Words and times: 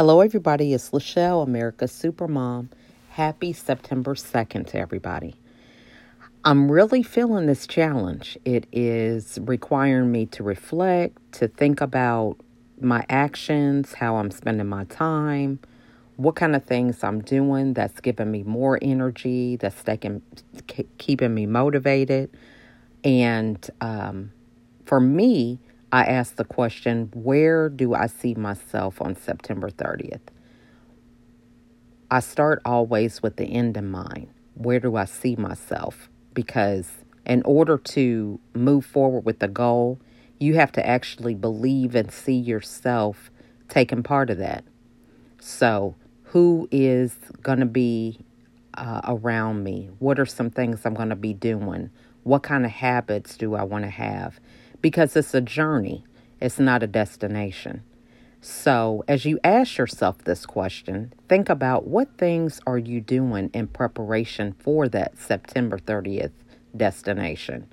Hello, 0.00 0.22
everybody. 0.22 0.72
It's 0.72 0.92
Lachelle, 0.92 1.46
America's 1.46 1.92
Supermom. 1.92 2.68
Happy 3.10 3.52
September 3.52 4.14
2nd 4.14 4.66
to 4.68 4.78
everybody. 4.78 5.34
I'm 6.42 6.72
really 6.72 7.02
feeling 7.02 7.44
this 7.44 7.66
challenge. 7.66 8.38
It 8.46 8.66
is 8.72 9.38
requiring 9.42 10.10
me 10.10 10.24
to 10.24 10.42
reflect, 10.42 11.18
to 11.32 11.48
think 11.48 11.82
about 11.82 12.38
my 12.80 13.04
actions, 13.10 13.92
how 13.92 14.16
I'm 14.16 14.30
spending 14.30 14.68
my 14.68 14.84
time, 14.84 15.58
what 16.16 16.34
kind 16.34 16.56
of 16.56 16.64
things 16.64 17.04
I'm 17.04 17.20
doing 17.20 17.74
that's 17.74 18.00
giving 18.00 18.30
me 18.30 18.42
more 18.42 18.78
energy, 18.80 19.56
that's 19.56 19.82
taking, 19.82 20.22
keeping 20.96 21.34
me 21.34 21.44
motivated. 21.44 22.30
And 23.04 23.68
um, 23.82 24.32
for 24.86 24.98
me, 24.98 25.58
I 25.92 26.04
ask 26.04 26.36
the 26.36 26.44
question 26.44 27.10
where 27.14 27.68
do 27.68 27.94
I 27.94 28.06
see 28.06 28.34
myself 28.34 29.00
on 29.02 29.16
September 29.16 29.70
30th? 29.70 30.20
I 32.10 32.20
start 32.20 32.60
always 32.64 33.22
with 33.22 33.36
the 33.36 33.44
end 33.44 33.76
in 33.76 33.90
mind. 33.90 34.28
Where 34.54 34.80
do 34.80 34.96
I 34.96 35.04
see 35.04 35.36
myself? 35.36 36.08
because 36.34 36.88
in 37.26 37.42
order 37.42 37.78
to 37.78 38.40
move 38.54 38.84
forward 38.84 39.24
with 39.24 39.38
the 39.38 39.48
goal, 39.48 40.00
you 40.38 40.54
have 40.54 40.72
to 40.72 40.86
actually 40.86 41.34
believe 41.34 41.94
and 41.94 42.10
see 42.10 42.36
yourself 42.36 43.30
taking 43.68 44.02
part 44.02 44.30
of 44.30 44.38
that. 44.38 44.64
So, 45.38 45.94
who 46.24 46.68
is 46.70 47.14
going 47.42 47.60
to 47.60 47.66
be 47.66 48.20
uh, 48.74 49.00
around 49.04 49.64
me? 49.64 49.90
What 49.98 50.18
are 50.18 50.26
some 50.26 50.50
things 50.50 50.86
I'm 50.86 50.94
going 50.94 51.08
to 51.10 51.16
be 51.16 51.34
doing? 51.34 51.90
What 52.22 52.42
kind 52.42 52.64
of 52.64 52.70
habits 52.70 53.36
do 53.36 53.54
I 53.54 53.62
want 53.64 53.84
to 53.84 53.90
have? 53.90 54.40
Because 54.80 55.16
it's 55.16 55.34
a 55.34 55.40
journey, 55.40 56.04
it's 56.40 56.58
not 56.58 56.82
a 56.82 56.86
destination. 56.86 57.82
So, 58.42 59.04
as 59.06 59.26
you 59.26 59.38
ask 59.44 59.76
yourself 59.76 60.24
this 60.24 60.46
question, 60.46 61.12
think 61.28 61.50
about 61.50 61.86
what 61.86 62.16
things 62.16 62.58
are 62.66 62.78
you 62.78 63.02
doing 63.02 63.50
in 63.52 63.66
preparation 63.66 64.54
for 64.58 64.88
that 64.88 65.18
September 65.18 65.78
30th 65.78 66.32
destination? 66.74 67.66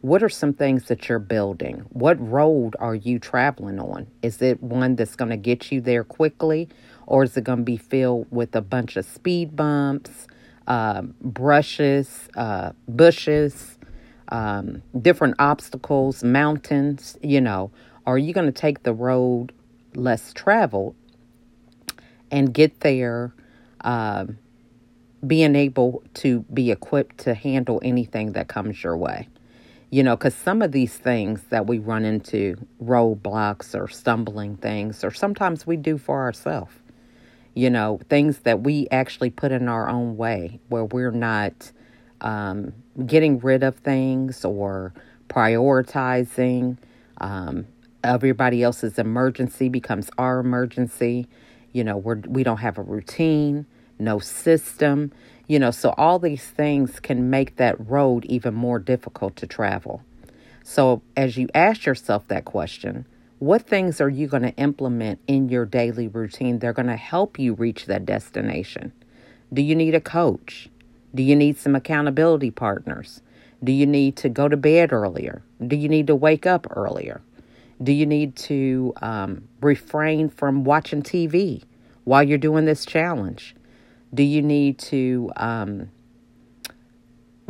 What 0.00 0.22
are 0.22 0.30
some 0.30 0.54
things 0.54 0.84
that 0.84 1.08
you're 1.08 1.18
building? 1.18 1.84
What 1.90 2.16
road 2.18 2.76
are 2.78 2.94
you 2.94 3.18
traveling 3.18 3.78
on? 3.78 4.06
Is 4.22 4.40
it 4.40 4.62
one 4.62 4.96
that's 4.96 5.16
going 5.16 5.30
to 5.30 5.36
get 5.36 5.70
you 5.70 5.82
there 5.82 6.04
quickly, 6.04 6.70
or 7.06 7.24
is 7.24 7.36
it 7.36 7.44
going 7.44 7.58
to 7.58 7.64
be 7.64 7.76
filled 7.76 8.26
with 8.30 8.56
a 8.56 8.62
bunch 8.62 8.96
of 8.96 9.04
speed 9.04 9.54
bumps, 9.54 10.26
uh, 10.66 11.02
brushes, 11.20 12.28
uh, 12.36 12.72
bushes, 12.88 13.75
um, 14.28 14.82
different 15.00 15.34
obstacles, 15.38 16.22
mountains? 16.22 17.16
You 17.22 17.40
know, 17.40 17.70
are 18.06 18.18
you 18.18 18.32
going 18.32 18.46
to 18.46 18.52
take 18.52 18.82
the 18.82 18.94
road 18.94 19.52
less 19.94 20.32
traveled 20.32 20.94
and 22.30 22.52
get 22.52 22.80
there 22.80 23.32
uh, 23.82 24.26
being 25.26 25.56
able 25.56 26.02
to 26.14 26.40
be 26.52 26.70
equipped 26.70 27.18
to 27.18 27.34
handle 27.34 27.80
anything 27.82 28.32
that 28.32 28.48
comes 28.48 28.82
your 28.82 28.96
way. 28.96 29.28
You 29.90 30.02
know, 30.02 30.16
because 30.16 30.34
some 30.34 30.62
of 30.62 30.72
these 30.72 30.96
things 30.96 31.42
that 31.50 31.66
we 31.66 31.78
run 31.78 32.04
into, 32.04 32.56
roadblocks 32.82 33.74
or 33.74 33.88
stumbling 33.88 34.56
things, 34.56 35.04
or 35.04 35.12
sometimes 35.12 35.66
we 35.66 35.76
do 35.76 35.96
for 35.96 36.22
ourselves. 36.22 36.74
You 37.54 37.70
know, 37.70 38.00
things 38.10 38.40
that 38.40 38.62
we 38.62 38.88
actually 38.90 39.30
put 39.30 39.52
in 39.52 39.68
our 39.68 39.88
own 39.88 40.16
way 40.16 40.60
where 40.68 40.84
we're 40.84 41.12
not 41.12 41.72
um, 42.20 42.72
getting 43.06 43.38
rid 43.38 43.62
of 43.62 43.76
things 43.76 44.44
or 44.44 44.92
prioritizing. 45.28 46.78
Um, 47.20 47.66
everybody 48.04 48.62
else's 48.62 48.98
emergency 48.98 49.68
becomes 49.68 50.10
our 50.18 50.40
emergency. 50.40 51.26
You 51.72 51.84
know, 51.84 51.96
we're, 51.96 52.20
we 52.26 52.42
don't 52.42 52.58
have 52.58 52.78
a 52.78 52.82
routine, 52.82 53.66
no 53.98 54.18
system. 54.18 55.12
You 55.48 55.58
know, 55.58 55.70
so 55.70 55.94
all 55.96 56.18
these 56.18 56.44
things 56.44 56.98
can 57.00 57.30
make 57.30 57.56
that 57.56 57.76
road 57.88 58.24
even 58.26 58.54
more 58.54 58.78
difficult 58.78 59.36
to 59.36 59.46
travel. 59.46 60.02
So, 60.64 61.02
as 61.16 61.36
you 61.36 61.48
ask 61.54 61.86
yourself 61.86 62.26
that 62.26 62.44
question, 62.44 63.06
what 63.38 63.66
things 63.66 64.00
are 64.00 64.08
you 64.08 64.26
going 64.26 64.42
to 64.42 64.54
implement 64.56 65.20
in 65.28 65.48
your 65.48 65.64
daily 65.64 66.08
routine? 66.08 66.58
They're 66.58 66.72
going 66.72 66.88
to 66.88 66.96
help 66.96 67.38
you 67.38 67.54
reach 67.54 67.86
that 67.86 68.04
destination. 68.04 68.92
Do 69.52 69.62
you 69.62 69.76
need 69.76 69.94
a 69.94 70.00
coach? 70.00 70.68
Do 71.14 71.22
you 71.22 71.36
need 71.36 71.58
some 71.58 71.74
accountability 71.74 72.50
partners? 72.50 73.22
Do 73.62 73.72
you 73.72 73.86
need 73.86 74.16
to 74.16 74.28
go 74.28 74.48
to 74.48 74.56
bed 74.56 74.92
earlier? 74.92 75.42
Do 75.66 75.76
you 75.76 75.88
need 75.88 76.06
to 76.08 76.14
wake 76.14 76.46
up 76.46 76.66
earlier? 76.70 77.22
Do 77.82 77.92
you 77.92 78.06
need 78.06 78.36
to 78.36 78.94
um, 79.02 79.48
refrain 79.60 80.28
from 80.28 80.64
watching 80.64 81.02
TV 81.02 81.62
while 82.04 82.22
you're 82.22 82.38
doing 82.38 82.64
this 82.64 82.84
challenge? 82.84 83.54
Do 84.14 84.22
you 84.22 84.40
need 84.40 84.78
to 84.78 85.30
um, 85.36 85.90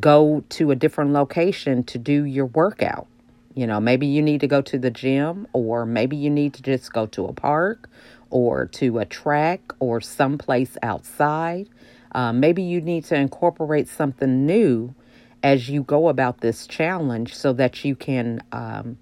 go 0.00 0.44
to 0.48 0.70
a 0.70 0.76
different 0.76 1.12
location 1.12 1.84
to 1.84 1.98
do 1.98 2.24
your 2.24 2.46
workout? 2.46 3.06
You 3.54 3.66
know, 3.66 3.80
maybe 3.80 4.06
you 4.06 4.22
need 4.22 4.40
to 4.40 4.46
go 4.46 4.62
to 4.62 4.78
the 4.78 4.90
gym, 4.90 5.46
or 5.52 5.84
maybe 5.84 6.16
you 6.16 6.30
need 6.30 6.54
to 6.54 6.62
just 6.62 6.92
go 6.92 7.06
to 7.06 7.26
a 7.26 7.32
park 7.32 7.88
or 8.30 8.66
to 8.66 8.98
a 8.98 9.04
track 9.04 9.60
or 9.80 10.00
someplace 10.00 10.76
outside. 10.82 11.68
Uh, 12.12 12.32
maybe 12.32 12.62
you 12.62 12.80
need 12.80 13.04
to 13.04 13.14
incorporate 13.14 13.88
something 13.88 14.46
new 14.46 14.94
as 15.42 15.68
you 15.68 15.82
go 15.82 16.08
about 16.08 16.40
this 16.40 16.66
challenge 16.66 17.34
so 17.34 17.52
that 17.52 17.84
you 17.84 17.94
can 17.94 18.42
um, 18.52 18.98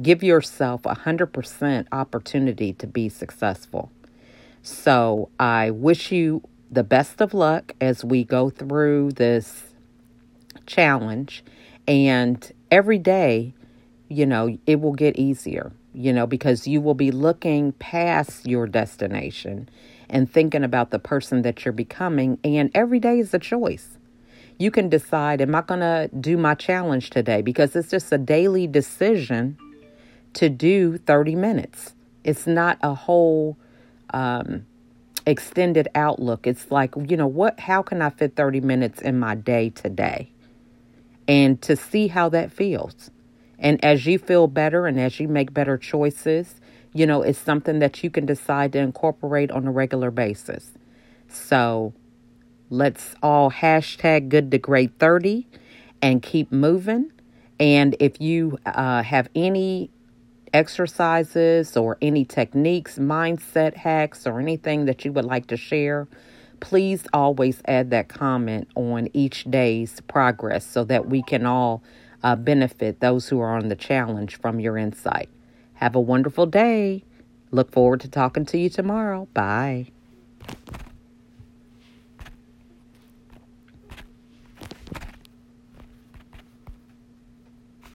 Give 0.00 0.22
yourself 0.22 0.86
a 0.86 0.94
100% 0.94 1.86
opportunity 1.92 2.72
to 2.74 2.86
be 2.86 3.08
successful. 3.08 3.90
So 4.62 5.28
I 5.38 5.70
wish 5.70 6.10
you 6.12 6.42
the 6.70 6.84
best 6.84 7.20
of 7.20 7.34
luck 7.34 7.72
as 7.80 8.04
we 8.04 8.24
go 8.24 8.48
through 8.50 9.12
this 9.12 9.74
challenge. 10.66 11.44
And 11.86 12.50
every 12.70 12.98
day, 12.98 13.52
you 14.08 14.24
know, 14.24 14.56
it 14.66 14.80
will 14.80 14.94
get 14.94 15.16
easier, 15.16 15.72
you 15.92 16.12
know, 16.12 16.26
because 16.26 16.66
you 16.66 16.80
will 16.80 16.94
be 16.94 17.10
looking 17.10 17.72
past 17.72 18.46
your 18.46 18.66
destination 18.66 19.68
and 20.10 20.30
thinking 20.30 20.64
about 20.64 20.90
the 20.90 20.98
person 20.98 21.42
that 21.42 21.64
you're 21.64 21.72
becoming. 21.72 22.38
And 22.44 22.70
every 22.74 22.98
day 22.98 23.18
is 23.18 23.32
a 23.32 23.38
choice. 23.38 23.96
You 24.58 24.70
can 24.70 24.90
decide, 24.90 25.40
am 25.40 25.54
I 25.54 25.62
going 25.62 25.80
to 25.80 26.10
do 26.20 26.36
my 26.36 26.54
challenge 26.54 27.08
today? 27.08 27.40
Because 27.40 27.74
it's 27.74 27.90
just 27.90 28.12
a 28.12 28.18
daily 28.18 28.66
decision 28.66 29.56
to 30.34 30.50
do 30.50 30.98
30 30.98 31.34
minutes. 31.36 31.94
It's 32.24 32.46
not 32.46 32.78
a 32.82 32.94
whole 32.94 33.56
um, 34.12 34.66
extended 35.26 35.88
outlook. 35.94 36.46
It's 36.46 36.70
like, 36.70 36.94
you 37.08 37.16
know, 37.16 37.26
what 37.26 37.58
how 37.60 37.82
can 37.82 38.02
I 38.02 38.10
fit 38.10 38.36
30 38.36 38.60
minutes 38.60 39.00
in 39.00 39.18
my 39.18 39.34
day 39.34 39.70
today? 39.70 40.30
And 41.26 41.60
to 41.62 41.76
see 41.76 42.08
how 42.08 42.28
that 42.30 42.52
feels. 42.52 43.10
And 43.58 43.82
as 43.84 44.06
you 44.06 44.18
feel 44.18 44.46
better 44.46 44.86
and 44.86 44.98
as 44.98 45.20
you 45.20 45.28
make 45.28 45.54
better 45.54 45.78
choices, 45.78 46.59
you 46.92 47.06
know, 47.06 47.22
it's 47.22 47.38
something 47.38 47.78
that 47.78 48.02
you 48.02 48.10
can 48.10 48.26
decide 48.26 48.72
to 48.72 48.78
incorporate 48.78 49.50
on 49.50 49.66
a 49.66 49.70
regular 49.70 50.10
basis. 50.10 50.72
So 51.28 51.92
let's 52.68 53.14
all 53.22 53.50
hashtag 53.50 54.28
good 54.28 54.50
to 54.50 54.58
great 54.58 54.98
30 54.98 55.46
and 56.02 56.22
keep 56.22 56.50
moving. 56.50 57.12
And 57.58 57.94
if 58.00 58.20
you 58.20 58.58
uh, 58.66 59.02
have 59.02 59.28
any 59.34 59.90
exercises 60.52 61.76
or 61.76 61.96
any 62.00 62.24
techniques, 62.24 62.98
mindset 62.98 63.76
hacks, 63.76 64.26
or 64.26 64.40
anything 64.40 64.86
that 64.86 65.04
you 65.04 65.12
would 65.12 65.24
like 65.24 65.46
to 65.48 65.56
share, 65.56 66.08
please 66.60 67.04
always 67.12 67.62
add 67.66 67.90
that 67.90 68.08
comment 68.08 68.68
on 68.74 69.08
each 69.12 69.44
day's 69.44 70.00
progress 70.08 70.66
so 70.66 70.84
that 70.84 71.06
we 71.06 71.22
can 71.22 71.46
all 71.46 71.82
uh, 72.22 72.36
benefit 72.36 73.00
those 73.00 73.28
who 73.28 73.40
are 73.40 73.56
on 73.56 73.68
the 73.68 73.76
challenge 73.76 74.36
from 74.36 74.60
your 74.60 74.76
insight. 74.76 75.28
Have 75.80 75.94
a 75.94 76.00
wonderful 76.00 76.44
day. 76.44 77.04
Look 77.50 77.72
forward 77.72 78.00
to 78.00 78.08
talking 78.08 78.44
to 78.44 78.58
you 78.58 78.68
tomorrow. 78.68 79.28
Bye. 79.32 79.86